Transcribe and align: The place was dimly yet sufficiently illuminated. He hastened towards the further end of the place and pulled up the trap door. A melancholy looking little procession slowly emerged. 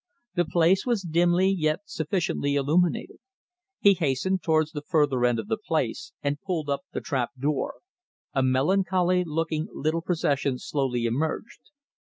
The 0.33 0.45
place 0.45 0.83
was 0.83 1.03
dimly 1.03 1.47
yet 1.51 1.81
sufficiently 1.85 2.55
illuminated. 2.55 3.17
He 3.81 3.93
hastened 3.93 4.41
towards 4.41 4.71
the 4.71 4.81
further 4.81 5.23
end 5.25 5.37
of 5.37 5.45
the 5.47 5.59
place 5.63 6.11
and 6.23 6.41
pulled 6.41 6.71
up 6.71 6.81
the 6.91 7.01
trap 7.01 7.29
door. 7.39 7.75
A 8.33 8.41
melancholy 8.41 9.23
looking 9.23 9.67
little 9.71 10.01
procession 10.01 10.57
slowly 10.57 11.05
emerged. 11.05 11.69